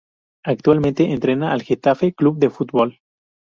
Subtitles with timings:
[0.43, 2.99] Actualmente entrena al Getafe Club de Fútbol.